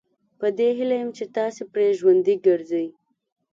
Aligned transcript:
په 0.39 0.47
دې 0.57 0.69
هیله 0.77 0.95
یم 1.01 1.09
چې 1.17 1.25
تاسي 1.35 1.63
پرې 1.71 1.87
ژوندي 1.99 2.35
ګرځئ. 2.45 2.87